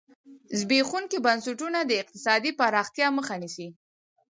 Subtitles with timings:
[0.59, 3.67] زبېښونکي بنسټونه د اقتصادي پراختیا مخه نیسي.